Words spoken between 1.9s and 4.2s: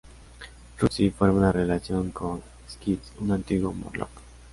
con Skids, un antiguo Morlock.